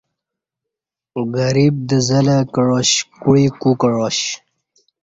[1.35, 2.89] گریب دزہ لہ کعاش
[3.21, 4.19] کوعی کو کعاش